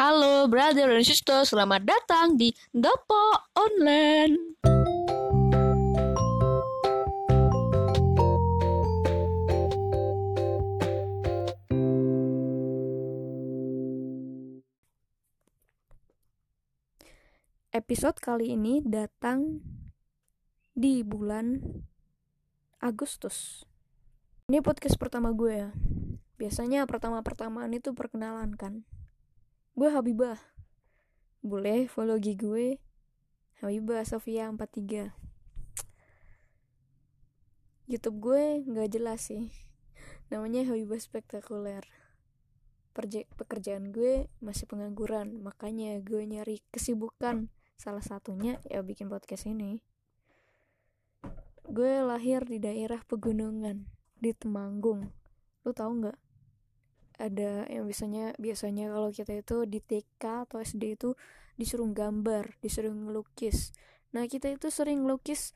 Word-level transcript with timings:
Halo 0.00 0.48
brother 0.48 0.88
dan 0.88 1.04
sister, 1.04 1.44
selamat 1.44 1.84
datang 1.84 2.40
di 2.40 2.56
Dopo 2.72 3.36
Online. 3.52 4.32
Episode 17.76 18.16
kali 18.24 18.56
ini 18.56 18.80
datang 18.80 19.60
di 20.72 21.04
bulan 21.04 21.60
Agustus. 22.80 23.68
Ini 24.48 24.64
podcast 24.64 24.96
pertama 24.96 25.36
gue 25.36 25.68
ya. 25.68 25.76
Biasanya 26.40 26.88
pertama-pertamaan 26.88 27.76
itu 27.76 27.92
perkenalan 27.92 28.56
kan 28.56 28.88
gue 29.80 29.88
Habibah. 29.88 30.36
Boleh 31.40 31.88
follow 31.88 32.20
IG 32.20 32.36
gue. 32.36 32.76
Habibah 33.64 34.04
Sofia 34.04 34.44
43 34.52 35.08
YouTube 37.88 38.20
gue 38.20 38.60
nggak 38.60 38.92
jelas 38.92 39.32
sih. 39.32 39.48
Namanya 40.28 40.68
Habibah 40.68 41.00
Spektakuler. 41.00 41.88
Perje 42.92 43.24
pekerjaan 43.40 43.88
gue 43.88 44.28
masih 44.44 44.68
pengangguran 44.68 45.40
makanya 45.40 45.96
gue 46.04 46.28
nyari 46.28 46.60
kesibukan. 46.68 47.48
Salah 47.80 48.04
satunya 48.04 48.60
ya 48.68 48.84
bikin 48.84 49.08
podcast 49.08 49.48
ini. 49.48 49.80
Gue 51.64 52.04
lahir 52.04 52.44
di 52.44 52.60
daerah 52.60 53.00
pegunungan 53.08 53.88
di 54.20 54.36
Temanggung. 54.36 55.08
Lu 55.64 55.72
tau 55.72 55.88
nggak 55.88 56.29
ada 57.20 57.68
yang 57.68 57.84
biasanya 57.84 58.32
biasanya 58.40 58.88
kalau 58.88 59.12
kita 59.12 59.44
itu 59.44 59.68
di 59.68 59.84
TK 59.84 60.48
atau 60.48 60.56
SD 60.64 60.96
itu 60.96 61.12
disuruh 61.60 61.92
gambar, 61.92 62.56
disuruh 62.64 62.88
ngelukis. 62.88 63.76
Nah, 64.16 64.24
kita 64.24 64.48
itu 64.48 64.72
sering 64.72 65.04
ngelukis 65.04 65.52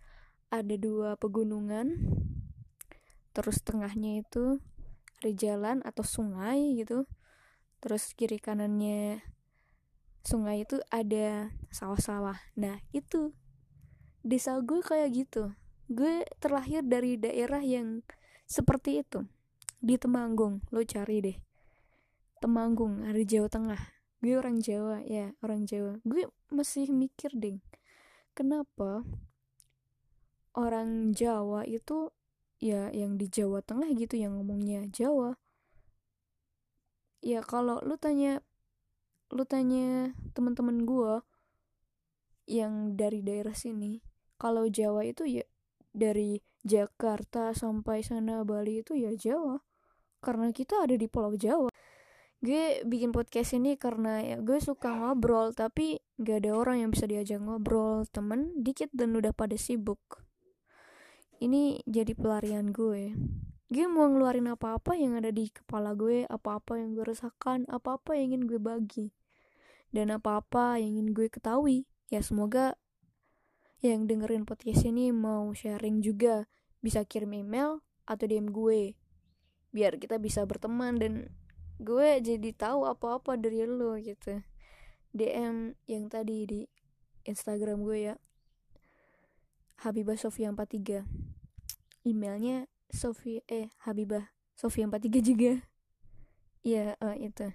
ada 0.52 0.76
dua 0.76 1.16
pegunungan. 1.16 1.96
Terus 3.32 3.64
tengahnya 3.64 4.20
itu 4.20 4.60
ada 5.24 5.32
jalan 5.32 5.80
atau 5.80 6.04
sungai 6.04 6.76
gitu. 6.76 7.08
Terus 7.80 8.12
kiri 8.12 8.36
kanannya 8.36 9.24
sungai 10.20 10.68
itu 10.68 10.84
ada 10.92 11.48
sawah-sawah. 11.72 12.36
Nah, 12.60 12.84
itu 12.92 13.32
desa 14.20 14.60
gue 14.60 14.84
kayak 14.84 15.08
gitu. 15.16 15.56
Gue 15.88 16.28
terlahir 16.38 16.84
dari 16.84 17.16
daerah 17.16 17.64
yang 17.64 18.04
seperti 18.44 19.00
itu 19.00 19.24
di 19.80 19.96
Temanggung. 19.96 20.60
Lo 20.68 20.84
cari 20.84 21.24
deh 21.24 21.53
Temanggung 22.44 23.00
ada 23.08 23.24
Jawa 23.24 23.48
Tengah. 23.48 23.80
Gue 24.20 24.36
orang 24.36 24.60
Jawa 24.60 25.00
ya 25.00 25.32
orang 25.40 25.64
Jawa. 25.64 25.96
Gue 26.04 26.28
masih 26.52 26.92
mikir 26.92 27.32
ding 27.32 27.64
kenapa 28.36 29.00
orang 30.52 31.16
Jawa 31.16 31.64
itu 31.64 32.12
ya 32.60 32.92
yang 32.92 33.16
di 33.16 33.32
Jawa 33.32 33.64
Tengah 33.64 33.88
gitu 33.96 34.20
yang 34.20 34.36
ngomongnya 34.36 34.84
Jawa. 34.92 35.40
Ya 37.24 37.40
kalau 37.40 37.80
lu 37.80 37.96
tanya 37.96 38.44
lu 39.32 39.48
tanya 39.48 40.12
teman-teman 40.36 40.84
gue 40.84 41.24
yang 42.44 42.92
dari 42.92 43.24
daerah 43.24 43.56
sini 43.56 44.04
kalau 44.36 44.68
Jawa 44.68 45.00
itu 45.08 45.24
ya 45.24 45.48
dari 45.96 46.44
Jakarta 46.60 47.56
sampai 47.56 48.04
sana 48.04 48.44
Bali 48.44 48.84
itu 48.84 48.92
ya 48.92 49.16
Jawa. 49.16 49.64
Karena 50.20 50.52
kita 50.52 50.84
ada 50.84 50.92
di 50.92 51.08
Pulau 51.08 51.32
Jawa 51.40 51.73
gue 52.44 52.84
bikin 52.84 53.08
podcast 53.08 53.56
ini 53.56 53.80
karena 53.80 54.20
ya 54.20 54.36
gue 54.36 54.60
suka 54.60 54.92
ngobrol 54.92 55.56
tapi 55.56 56.04
gak 56.20 56.44
ada 56.44 56.52
orang 56.52 56.84
yang 56.84 56.90
bisa 56.92 57.08
diajak 57.08 57.40
ngobrol 57.40 58.04
temen 58.12 58.52
dikit 58.60 58.92
dan 58.92 59.16
udah 59.16 59.32
pada 59.32 59.56
sibuk. 59.56 60.20
Ini 61.40 61.80
jadi 61.88 62.12
pelarian 62.12 62.68
gue. 62.68 63.16
Gue 63.72 63.86
mau 63.88 64.04
ngeluarin 64.12 64.52
apa-apa 64.52 64.92
yang 64.92 65.16
ada 65.16 65.32
di 65.32 65.48
kepala 65.48 65.96
gue 65.96 66.28
apa-apa 66.28 66.76
yang 66.76 66.92
gue 66.92 67.08
rasakan 67.08 67.64
apa-apa 67.64 68.12
yang 68.12 68.36
ingin 68.36 68.42
gue 68.44 68.60
bagi. 68.60 69.16
Dan 69.88 70.12
apa-apa 70.12 70.76
yang 70.76 71.00
ingin 71.00 71.16
gue 71.16 71.32
ketahui. 71.32 71.88
Ya 72.12 72.20
semoga 72.20 72.76
yang 73.80 74.04
dengerin 74.04 74.44
podcast 74.44 74.84
ini 74.84 75.16
mau 75.16 75.48
sharing 75.56 76.04
juga. 76.04 76.44
Bisa 76.84 77.08
kirim 77.08 77.32
email 77.32 77.80
atau 78.04 78.28
DM 78.28 78.52
gue. 78.52 79.00
Biar 79.72 79.96
kita 79.96 80.20
bisa 80.20 80.44
berteman 80.44 81.00
dan 81.00 81.32
gue 81.82 82.08
jadi 82.22 82.50
tahu 82.54 82.86
apa-apa 82.86 83.34
dari 83.34 83.66
lo 83.66 83.98
gitu. 83.98 84.42
DM 85.14 85.78
yang 85.86 86.10
tadi 86.10 86.46
di 86.46 86.60
Instagram 87.26 87.82
gue 87.82 87.98
ya. 88.12 88.14
Habibah 89.82 90.16
Sofia 90.16 90.50
43 90.54 91.02
emailnya 92.04 92.68
Sofia 92.92 93.40
eh 93.48 93.72
Habibah 93.82 94.30
Sofia 94.54 94.86
43 94.86 95.22
juga. 95.24 95.52
Iya 96.62 96.94
uh, 97.02 97.16
itu. 97.18 97.50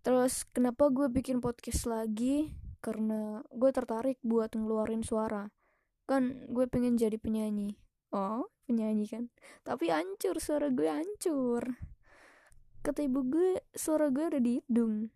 Terus 0.00 0.46
kenapa 0.54 0.88
gue 0.88 1.10
bikin 1.10 1.42
podcast 1.44 1.84
lagi? 1.84 2.54
Karena 2.80 3.42
gue 3.50 3.70
tertarik 3.74 4.16
buat 4.22 4.54
ngeluarin 4.54 5.02
suara. 5.02 5.52
Kan 6.06 6.48
gue 6.48 6.64
pengen 6.70 6.96
jadi 6.96 7.18
penyanyi. 7.18 7.76
Oh 8.14 8.48
penyanyi 8.66 9.06
kan? 9.06 9.24
Tapi 9.62 9.90
hancur 9.92 10.38
suara 10.40 10.72
gue 10.72 10.88
hancur 10.88 11.95
kata 12.86 13.02
ibu 13.02 13.26
gue 13.26 13.58
suara 13.74 14.14
gue 14.14 14.22
ada 14.22 14.38
di 14.38 14.62
hidung. 14.62 15.10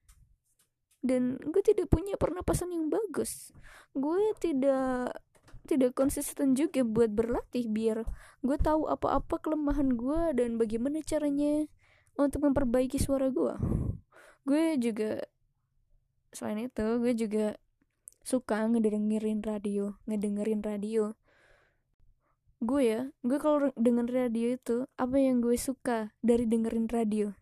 Dan 1.00 1.38
gue 1.38 1.62
tidak 1.62 1.86
punya 1.86 2.18
pernapasan 2.18 2.74
yang 2.74 2.90
bagus. 2.90 3.54
Gue 3.94 4.34
tidak 4.42 5.14
tidak 5.70 5.94
konsisten 5.94 6.58
juga 6.58 6.82
buat 6.82 7.14
berlatih 7.14 7.70
biar 7.70 8.02
gue 8.42 8.58
tahu 8.58 8.90
apa-apa 8.90 9.38
kelemahan 9.38 9.94
gue 9.94 10.34
dan 10.34 10.58
bagaimana 10.58 10.98
caranya 11.06 11.70
untuk 12.18 12.42
memperbaiki 12.50 12.98
suara 12.98 13.30
gue. 13.30 13.54
Gue 14.42 14.74
juga 14.82 15.22
selain 16.34 16.66
itu 16.66 16.86
gue 16.98 17.14
juga 17.14 17.46
suka 18.26 18.66
ngedengerin 18.66 19.46
radio 19.46 19.94
ngedengerin 20.10 20.60
radio. 20.66 21.14
Gue 22.58 22.82
ya 22.90 23.00
gue 23.22 23.38
kalau 23.38 23.70
denger 23.78 24.10
radio 24.10 24.58
itu 24.58 24.76
apa 24.98 25.16
yang 25.22 25.38
gue 25.38 25.54
suka 25.54 26.12
dari 26.20 26.44
dengerin 26.50 26.90
radio 26.90 27.39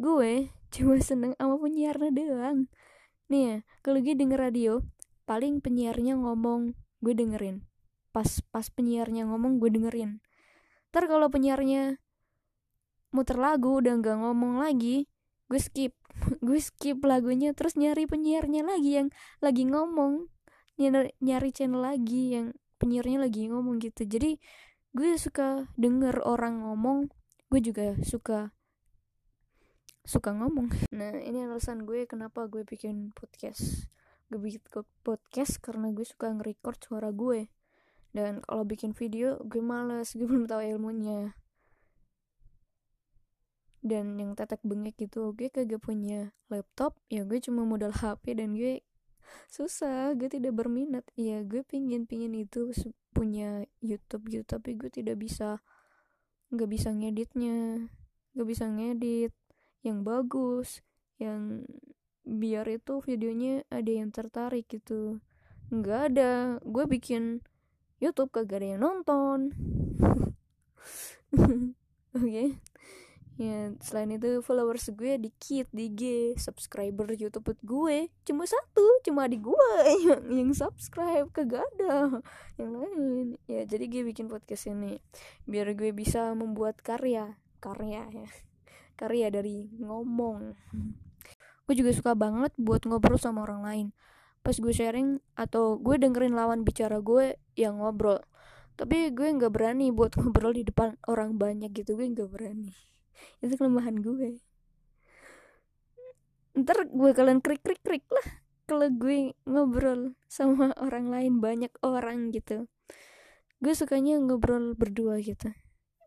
gue 0.00 0.52
cuma 0.72 0.96
seneng 1.00 1.32
sama 1.36 1.60
penyiarnya 1.60 2.10
doang. 2.12 2.58
Nih 3.28 3.42
ya 3.44 3.56
kalau 3.84 3.98
gue 4.00 4.14
denger 4.16 4.40
radio 4.40 4.80
paling 5.28 5.60
penyiarnya 5.60 6.16
ngomong 6.16 6.76
gue 7.04 7.14
dengerin. 7.16 7.64
Pas 8.12 8.28
pas 8.52 8.66
penyiarnya 8.68 9.28
ngomong 9.28 9.60
gue 9.60 9.68
dengerin. 9.72 10.24
Ntar 10.92 11.08
kalau 11.08 11.28
penyiarnya 11.32 12.00
muter 13.12 13.36
lagu 13.36 13.80
udah 13.80 14.00
nggak 14.00 14.16
ngomong 14.20 14.60
lagi 14.60 15.08
gue 15.52 15.60
skip. 15.60 15.92
Gue 16.44 16.60
skip 16.60 17.00
lagunya 17.04 17.56
terus 17.56 17.76
nyari 17.76 18.04
penyiarnya 18.04 18.64
lagi 18.68 19.00
yang 19.00 19.08
lagi 19.40 19.64
ngomong. 19.64 20.28
Nyari, 20.76 21.16
nyari 21.24 21.50
channel 21.52 21.80
lagi 21.84 22.36
yang 22.36 22.56
penyiarnya 22.76 23.28
lagi 23.28 23.48
ngomong 23.48 23.80
gitu. 23.80 24.04
Jadi 24.04 24.36
gue 24.92 25.16
suka 25.16 25.72
denger 25.80 26.20
orang 26.24 26.64
ngomong 26.64 27.08
gue 27.48 27.60
juga 27.64 27.96
suka 28.04 28.52
suka 30.02 30.34
ngomong. 30.34 30.70
Nah 30.90 31.14
ini 31.22 31.46
alasan 31.46 31.86
gue 31.86 32.04
kenapa 32.10 32.50
gue 32.50 32.66
bikin 32.66 33.14
podcast. 33.14 33.86
Gue 34.26 34.40
bikin 34.42 34.62
podcast 35.06 35.62
karena 35.62 35.94
gue 35.94 36.02
suka 36.02 36.34
nge-record 36.34 36.78
suara 36.82 37.10
gue. 37.14 37.46
Dan 38.12 38.44
kalau 38.44 38.66
bikin 38.66 38.92
video 38.92 39.38
gue 39.46 39.62
males 39.62 40.12
gue 40.12 40.26
belum 40.30 40.50
tahu 40.50 40.60
ilmunya. 40.62 41.38
Dan 43.82 44.14
yang 44.18 44.38
tetek 44.38 44.62
bengek 44.62 44.98
gitu 44.98 45.34
gue 45.34 45.50
kagak 45.50 45.82
punya 45.82 46.30
laptop 46.46 46.94
ya 47.10 47.26
gue 47.26 47.42
cuma 47.42 47.66
modal 47.66 47.90
HP 47.90 48.38
dan 48.38 48.54
gue 48.54 48.82
susah 49.50 50.14
gue 50.18 50.26
tidak 50.26 50.54
berminat. 50.54 51.06
Ya 51.14 51.46
gue 51.46 51.62
pingin 51.62 52.10
pingin 52.10 52.34
itu 52.34 52.74
punya 53.14 53.66
YouTube 53.78 54.26
gitu 54.30 54.44
tapi 54.46 54.74
gue 54.74 54.90
tidak 54.90 55.18
bisa. 55.22 55.62
Nggak 56.50 56.68
bisa 56.68 56.88
ngeditnya 56.90 57.86
nggak 58.32 58.48
bisa 58.48 58.64
ngedit 58.64 59.32
yang 59.82 60.06
bagus 60.06 60.82
yang 61.18 61.66
biar 62.22 62.66
itu 62.70 63.02
videonya 63.02 63.66
ada 63.68 63.90
yang 63.90 64.14
tertarik 64.14 64.66
gitu. 64.70 65.18
Nggak 65.70 66.00
ada. 66.14 66.32
Gue 66.62 66.86
bikin 66.86 67.42
YouTube 67.98 68.34
kagak 68.34 68.62
ada 68.62 68.78
yang 68.78 68.82
nonton. 68.82 69.38
Oke. 72.12 72.18
Okay. 72.18 72.48
ya 73.40 73.72
selain 73.80 74.12
itu 74.12 74.44
followers 74.44 74.92
gue 74.92 75.16
dikit 75.16 75.66
di 75.72 75.88
G. 75.96 76.02
Subscriber 76.36 77.16
YouTube 77.16 77.56
gue 77.64 78.12
cuma 78.28 78.44
satu 78.44 79.00
cuma 79.00 79.24
di 79.24 79.40
gue 79.40 79.72
yang 80.06 80.22
yang 80.28 80.50
subscribe 80.52 81.32
kagak 81.32 81.64
ada 81.74 82.20
yang 82.60 82.70
lain. 82.76 83.26
Ya 83.48 83.64
jadi 83.64 83.88
gue 83.88 84.02
bikin 84.12 84.28
podcast 84.28 84.68
ini 84.68 85.00
biar 85.48 85.72
gue 85.72 85.96
bisa 85.96 86.36
membuat 86.36 86.84
karya 86.84 87.40
karya 87.64 88.04
ya 88.12 88.51
karya 88.94 89.32
dari 89.32 89.68
ngomong. 89.80 90.54
Gue 91.66 91.74
juga 91.78 91.92
suka 91.94 92.12
banget 92.12 92.52
buat 92.60 92.84
ngobrol 92.84 93.18
sama 93.18 93.46
orang 93.46 93.62
lain. 93.64 93.86
Pas 94.42 94.58
gue 94.58 94.74
sharing 94.74 95.22
atau 95.38 95.78
gue 95.78 95.96
dengerin 95.96 96.34
lawan 96.34 96.66
bicara 96.66 96.98
gue 96.98 97.38
yang 97.54 97.78
ngobrol. 97.78 98.20
Tapi 98.74 99.14
gue 99.14 99.28
nggak 99.30 99.52
berani 99.52 99.94
buat 99.94 100.14
ngobrol 100.18 100.52
di 100.52 100.66
depan 100.66 100.98
orang 101.06 101.38
banyak 101.38 101.70
gitu. 101.72 101.96
Gue 101.96 102.10
nggak 102.10 102.30
berani. 102.30 102.74
Itu 103.40 103.54
kelemahan 103.54 104.02
gue. 104.02 104.42
Ntar 106.52 106.90
gue 106.90 107.10
kalian 107.16 107.40
krik 107.40 107.64
krik 107.64 107.80
krik 107.80 108.04
lah 108.12 108.26
kalau 108.68 108.88
gue 108.92 109.32
ngobrol 109.48 110.16
sama 110.28 110.76
orang 110.76 111.08
lain 111.08 111.40
banyak 111.40 111.72
orang 111.80 112.34
gitu. 112.34 112.68
Gue 113.62 113.72
sukanya 113.78 114.18
ngobrol 114.18 114.74
berdua 114.74 115.22
gitu 115.22 115.54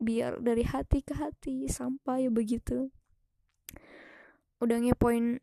biar 0.02 0.40
dari 0.44 0.64
hati 0.66 1.02
ke 1.02 1.14
hati 1.16 1.66
sampai 1.72 2.28
begitu. 2.32 2.92
Udah 4.60 4.78
ngepoin 4.80 5.40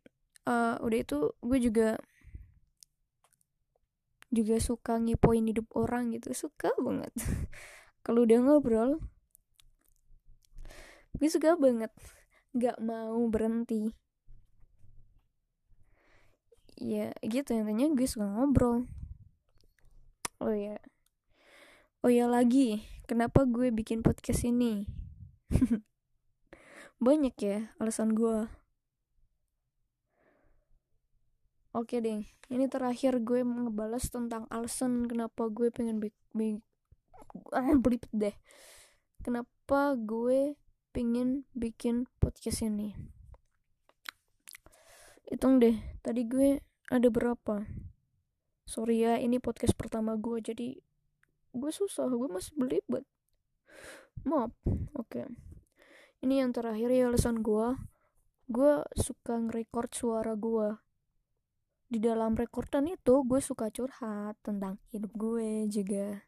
uh, 0.48 0.76
udah 0.80 0.98
itu 0.98 1.32
gue 1.40 1.58
juga 1.60 1.88
juga 4.32 4.56
suka 4.56 4.96
ngepoin 4.96 5.44
hidup 5.44 5.68
orang 5.76 6.12
gitu. 6.16 6.32
Suka 6.32 6.72
banget. 6.80 7.12
Kalau 8.04 8.26
udah 8.26 8.38
ngobrol 8.42 8.98
gue 11.16 11.28
suka 11.28 11.54
banget. 11.60 11.92
Nggak 12.56 12.80
mau 12.80 13.20
berhenti. 13.28 13.92
Ya 16.80 17.12
gitu. 17.22 17.54
Intinya 17.54 17.92
gue 17.92 18.08
suka 18.08 18.26
ngobrol. 18.26 18.88
Oh 20.42 20.50
ya 20.50 20.82
oh 22.02 22.10
ya 22.10 22.26
lagi 22.26 22.82
kenapa 23.12 23.44
gue 23.44 23.68
bikin 23.68 24.00
podcast 24.00 24.40
ini? 24.48 24.88
Banyak 27.04 27.36
ya 27.36 27.68
alasan 27.76 28.16
gue. 28.16 28.48
Oke 31.76 32.00
deh 32.00 32.24
ini 32.48 32.64
terakhir 32.72 33.20
gue 33.20 33.44
ngebalas 33.44 34.08
tentang 34.08 34.48
alasan 34.48 35.04
kenapa 35.04 35.52
gue 35.52 35.68
pengen 35.68 36.00
bikin 36.00 36.64
belipet 37.84 38.08
deh. 38.24 38.32
Kenapa 39.20 39.92
gue 39.92 40.56
pengen 40.96 41.44
bikin 41.52 42.08
podcast 42.16 42.64
ini? 42.64 42.96
Hitung 45.28 45.60
deh 45.60 45.76
tadi 46.00 46.24
gue 46.24 46.64
ada 46.88 47.08
berapa? 47.12 47.68
Sorry 48.64 49.04
ya 49.04 49.20
ini 49.20 49.36
podcast 49.36 49.76
pertama 49.76 50.16
gue 50.16 50.40
jadi 50.40 50.80
gue 51.52 51.72
susah 51.72 52.08
gue 52.08 52.28
masih 52.28 52.52
belibet 52.56 53.04
maaf 54.24 54.52
oke. 54.96 55.08
Okay. 55.08 55.26
ini 56.24 56.40
yang 56.40 56.52
terakhir 56.54 56.88
ya 56.92 57.08
alasan 57.08 57.40
gue 57.40 57.76
gue 58.52 58.72
suka 58.96 59.40
ngerekord 59.40 59.90
suara 59.96 60.36
gue 60.36 60.76
di 61.92 62.00
dalam 62.00 62.32
rekordan 62.32 62.88
itu 62.88 63.20
gue 63.20 63.40
suka 63.44 63.68
curhat 63.68 64.40
tentang 64.40 64.80
hidup 64.88 65.12
gue 65.12 65.68
juga. 65.68 66.24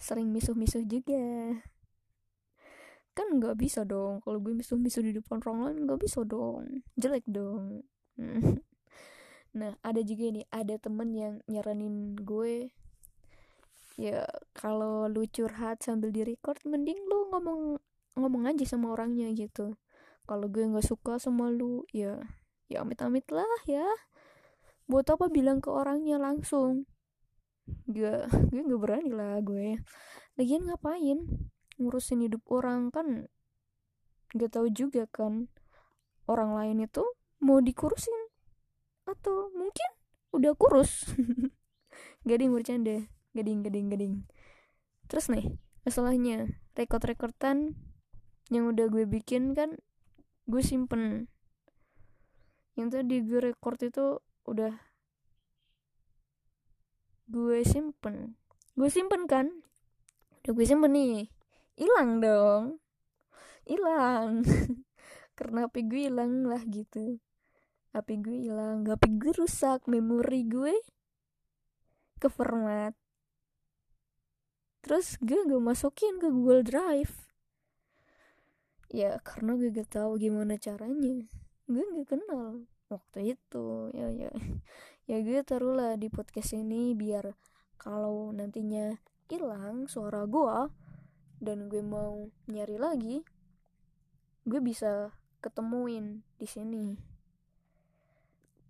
Sering 0.00 0.32
misuh-misuh 0.32 0.88
juga. 0.88 1.60
Kan 3.12 3.36
nggak 3.36 3.60
bisa 3.60 3.84
dong 3.84 4.24
kalau 4.24 4.40
gue 4.40 4.56
misuh-misuh 4.56 5.04
di 5.04 5.12
depan 5.12 5.44
orang 5.44 5.76
lain 5.76 5.78
nggak 5.84 6.00
bisa 6.00 6.24
dong. 6.24 6.80
Jelek 6.96 7.28
dong. 7.28 7.84
Nah 9.52 9.76
ada 9.84 10.00
juga 10.00 10.32
nih 10.32 10.48
ada 10.48 10.80
temen 10.80 11.12
yang 11.12 11.34
nyaranin 11.44 12.16
gue 12.16 12.72
ya 14.00 14.24
kalau 14.56 15.08
lu 15.08 15.28
curhat 15.28 15.84
sambil 15.84 16.08
di 16.12 16.24
record 16.24 16.58
mending 16.64 16.96
lu 17.04 17.28
ngomong 17.32 17.76
ngomong 18.16 18.44
aja 18.48 18.64
sama 18.64 18.92
orangnya 18.92 19.28
gitu. 19.32 19.76
Kalau 20.28 20.46
gue 20.48 20.64
nggak 20.64 20.86
suka 20.86 21.18
sama 21.18 21.50
lu 21.50 21.84
ya 21.92 22.20
ya 22.70 22.84
amit-amit 22.84 23.26
lah 23.32 23.48
ya. 23.68 23.84
Buat 24.88 25.12
apa 25.16 25.28
bilang 25.32 25.60
ke 25.60 25.68
orangnya 25.72 26.16
langsung? 26.20 26.88
Gak 27.88 28.28
gue 28.52 28.60
nggak 28.64 28.80
berani 28.80 29.12
lah 29.12 29.40
gue. 29.40 29.80
Lagian 30.36 30.68
ngapain? 30.68 31.48
Ngurusin 31.80 32.24
hidup 32.24 32.44
orang 32.52 32.92
kan 32.92 33.28
gak 34.32 34.52
tahu 34.52 34.68
juga 34.72 35.04
kan. 35.08 35.48
Orang 36.28 36.56
lain 36.56 36.84
itu 36.84 37.04
mau 37.42 37.58
dikurusin 37.58 38.14
atau 39.04 39.50
mungkin 39.52 39.90
udah 40.32 40.52
kurus. 40.56 41.10
Gading 42.28 42.54
bercanda 42.54 43.11
gading 43.32 43.64
gading 43.64 43.88
gading 43.92 44.14
terus 45.08 45.28
nih 45.28 45.56
masalahnya 45.82 46.52
rekod-rekordan 46.76 47.76
yang 48.52 48.68
udah 48.68 48.86
gue 48.92 49.08
bikin 49.08 49.56
kan 49.56 49.80
gue 50.44 50.62
simpen. 50.62 51.30
Yang 52.74 52.88
tadi 53.00 53.16
gue 53.22 53.40
record 53.40 53.78
itu 53.80 54.20
udah 54.48 54.74
gue 57.30 57.58
simpen. 57.62 58.36
Gue 58.74 58.88
simpen 58.92 59.24
kan? 59.24 59.48
Udah 60.42 60.52
gue 60.52 60.66
simpen 60.66 60.92
nih. 60.92 61.30
Hilang 61.78 62.20
dong. 62.20 62.64
Hilang. 63.68 64.42
Karena 65.38 65.64
HP 65.68 65.88
gue 65.88 66.00
hilang 66.10 66.44
lah 66.44 66.60
gitu. 66.66 67.16
HP 67.96 68.08
gue 68.20 68.36
hilang. 68.50 68.84
HP 68.84 69.16
gue 69.16 69.32
rusak. 69.36 69.86
Memori 69.86 70.42
gue 70.48 70.74
ke 72.18 72.28
format 72.28 72.92
terus 74.82 75.14
gue 75.22 75.38
gak 75.46 75.62
masukin 75.62 76.18
ke 76.18 76.26
Google 76.26 76.66
Drive. 76.66 77.14
Ya 78.90 79.16
karena 79.22 79.54
gue 79.54 79.70
gak 79.70 79.94
tahu 79.94 80.18
gimana 80.18 80.58
caranya. 80.58 81.24
Gue 81.70 81.86
gak 81.86 82.18
kenal 82.18 82.66
waktu 82.90 83.38
itu. 83.38 83.94
Ya 83.94 84.10
ya. 84.10 84.30
Ya 85.06 85.18
gue 85.22 85.38
taruhlah 85.42 85.98
di 85.98 86.06
podcast 86.10 86.54
ini 86.54 86.94
biar 86.94 87.34
kalau 87.78 88.30
nantinya 88.30 88.98
hilang 89.26 89.88
suara 89.88 90.28
gue 90.28 90.70
dan 91.42 91.66
gue 91.72 91.80
mau 91.80 92.28
nyari 92.46 92.76
lagi 92.76 93.16
gue 94.46 94.60
bisa 94.62 95.10
ketemuin 95.42 96.22
di 96.38 96.46
sini. 96.46 96.94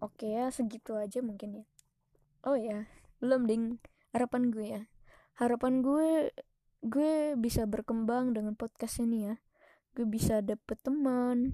Oke 0.00 0.32
ya 0.32 0.48
segitu 0.48 0.96
aja 0.96 1.20
mungkin 1.20 1.64
ya. 1.64 1.66
Oh 2.44 2.56
ya 2.56 2.88
belum 3.20 3.44
ding. 3.44 3.64
Harapan 4.12 4.52
gue 4.52 4.66
ya 4.68 4.82
harapan 5.36 5.80
gue 5.80 6.32
gue 6.82 7.38
bisa 7.38 7.62
berkembang 7.64 8.34
dengan 8.34 8.58
podcast 8.58 8.98
ini 9.00 9.30
ya. 9.30 9.34
Gue 9.94 10.08
bisa 10.08 10.42
dapet 10.42 10.80
teman. 10.82 11.52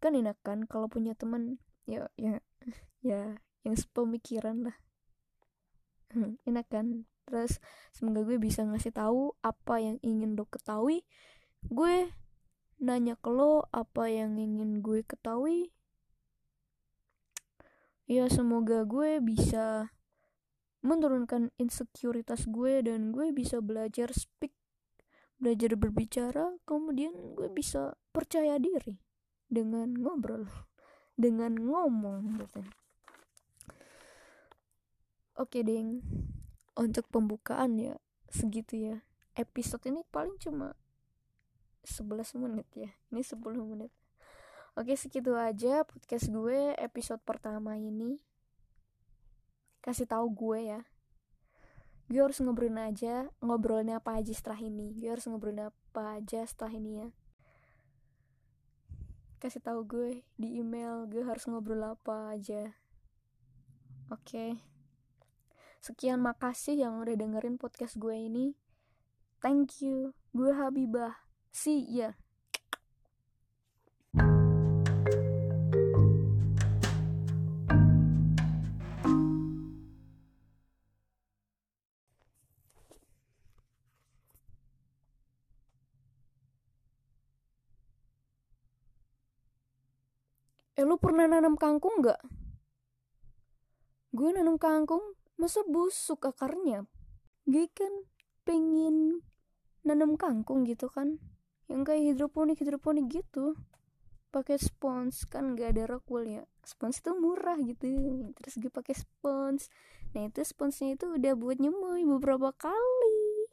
Kan 0.00 0.16
enak 0.16 0.40
kan 0.40 0.64
kalau 0.66 0.88
punya 0.88 1.12
teman. 1.14 1.60
Ya 1.84 2.08
ya 2.16 2.40
ya 3.04 3.36
yang 3.62 3.76
sepemikiran 3.76 4.66
lah. 4.70 4.76
Enak 6.48 6.66
kan? 6.68 7.06
Terus 7.28 7.62
semoga 7.94 8.26
gue 8.26 8.36
bisa 8.36 8.66
ngasih 8.66 8.92
tahu 8.92 9.36
apa 9.44 9.78
yang 9.78 9.96
ingin 10.02 10.34
lo 10.34 10.48
ketahui. 10.50 11.06
Gue 11.62 12.10
nanya 12.82 13.14
ke 13.14 13.30
lo 13.30 13.70
apa 13.70 14.10
yang 14.10 14.36
ingin 14.36 14.82
gue 14.82 15.06
ketahui. 15.06 15.70
Ya 18.10 18.26
semoga 18.26 18.82
gue 18.82 19.22
bisa 19.22 19.94
menurunkan 20.82 21.54
insekuritas 21.62 22.50
gue 22.50 22.82
dan 22.82 23.14
gue 23.14 23.30
bisa 23.30 23.62
belajar 23.62 24.10
speak 24.10 24.50
belajar 25.42 25.74
berbicara 25.74 26.54
kemudian 26.62 27.34
gue 27.34 27.50
bisa 27.50 27.98
percaya 28.14 28.58
diri 28.62 28.98
dengan 29.50 29.90
ngobrol 29.94 30.46
dengan 31.22 31.54
ngomong 31.58 32.38
gitu. 32.38 32.62
Oke 35.38 35.64
ding. 35.64 36.04
Untuk 36.72 37.04
pembukaan 37.08 37.76
ya 37.76 37.96
segitu 38.32 38.78
ya. 38.78 38.96
Episode 39.32 39.88
ini 39.88 40.04
paling 40.12 40.36
cuma 40.40 40.76
11 41.84 42.36
menit 42.36 42.68
ya. 42.76 42.90
Ini 43.12 43.20
10 43.24 43.40
menit. 43.64 43.92
Oke 44.72 44.96
segitu 44.96 45.36
aja 45.36 45.84
podcast 45.84 46.32
gue 46.32 46.72
episode 46.80 47.20
pertama 47.28 47.76
ini 47.76 48.16
Kasih 49.82 50.06
tahu 50.06 50.30
gue 50.30 50.58
ya. 50.70 50.80
Gue 52.06 52.20
harus 52.20 52.44
ngobrolin 52.44 52.76
aja 52.76 53.32
Ngobrolin 53.42 53.98
apa 53.98 54.22
aja 54.22 54.30
setelah 54.30 54.62
ini. 54.62 54.94
Gue 54.94 55.10
harus 55.10 55.26
ngobrolin 55.26 55.74
apa 55.74 56.22
aja 56.22 56.46
setelah 56.46 56.72
ini 56.78 56.90
ya. 57.02 57.08
Kasih 59.42 59.58
tahu 59.58 59.82
gue 59.82 60.10
di 60.38 60.62
email 60.62 61.10
Gue 61.10 61.26
harus 61.26 61.50
ngobrol 61.50 61.82
apa 61.82 62.30
aja. 62.30 62.78
Oke. 64.14 64.62
Sekian 65.82 66.22
makasih 66.22 66.78
yang 66.86 67.02
udah 67.02 67.18
dengerin 67.18 67.58
podcast 67.58 67.98
gue 67.98 68.14
ini. 68.14 68.54
Thank 69.42 69.82
you. 69.82 70.14
Gue 70.30 70.54
Habibah. 70.54 71.26
See 71.50 71.82
ya 71.90 72.21
eh 90.82 90.86
lu 90.90 90.98
pernah 90.98 91.30
nanam 91.30 91.54
kangkung 91.54 92.02
nggak? 92.02 92.18
Gue 94.10 94.34
nanam 94.34 94.58
kangkung 94.58 95.14
masa 95.38 95.62
busuk 95.62 96.26
akarnya? 96.26 96.90
Gue 97.46 97.70
kan 97.70 98.02
pengen 98.42 99.22
nanam 99.86 100.18
kangkung 100.18 100.66
gitu 100.66 100.90
kan. 100.90 101.22
Yang 101.70 101.82
kayak 101.86 102.02
hidroponik 102.10 102.58
hidroponik 102.58 103.06
gitu. 103.14 103.54
Pakai 104.34 104.58
spons 104.58 105.22
kan 105.30 105.54
gak 105.54 105.78
ada 105.78 105.86
rockwool 105.86 106.26
ya. 106.26 106.42
Spons 106.66 106.98
itu 106.98 107.14
murah 107.14 107.62
gitu. 107.62 107.86
Terus 108.42 108.54
gue 108.58 108.72
pakai 108.74 108.98
spons. 108.98 109.70
Nah 110.18 110.26
itu 110.26 110.42
sponsnya 110.42 110.98
itu 110.98 111.14
udah 111.14 111.38
buat 111.38 111.62
nyemoy 111.62 112.02
beberapa 112.18 112.50
kali. 112.58 113.46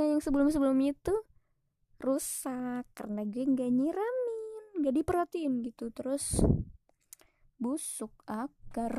Nah 0.00 0.16
yang 0.16 0.24
sebelum 0.24 0.48
sebelumnya 0.48 0.96
itu 0.96 1.12
rusak 2.00 2.88
karena 2.96 3.28
gue 3.28 3.44
nggak 3.44 3.68
nyiramin 3.68 4.64
nggak 4.80 4.94
diperhatiin 4.96 5.60
gitu. 5.60 5.92
Terus 5.92 6.40
busuk 7.60 8.10
akar 8.24 8.96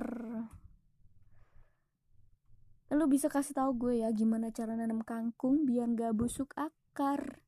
lu 2.93 3.05
bisa 3.09 3.25
kasih 3.25 3.57
tahu 3.57 3.71
gue 3.73 3.93
ya 4.05 4.13
gimana 4.13 4.53
cara 4.53 4.77
nanam 4.77 5.01
kangkung 5.01 5.65
biar 5.65 5.89
nggak 5.89 6.13
busuk 6.13 6.53
akar 6.53 7.41